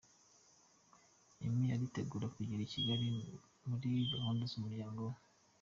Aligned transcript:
Emmy 1.45 1.67
aritegura 1.75 2.27
kugera 2.35 2.61
i 2.63 2.71
Kigali 2.73 3.07
muri 3.69 3.89
gahunda 4.11 4.43
z'umuryango 4.51 4.99
we. 5.09 5.17